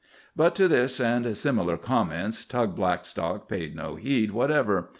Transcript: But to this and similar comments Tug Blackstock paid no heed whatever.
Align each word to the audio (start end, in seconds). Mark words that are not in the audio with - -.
But 0.35 0.55
to 0.55 0.67
this 0.67 0.99
and 0.99 1.37
similar 1.37 1.77
comments 1.77 2.43
Tug 2.43 2.75
Blackstock 2.75 3.47
paid 3.47 3.75
no 3.75 3.97
heed 3.97 4.31
whatever. 4.31 4.89